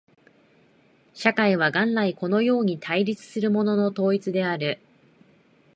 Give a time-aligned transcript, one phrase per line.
[1.13, 4.79] 社会は元来このように対立するものの統一である。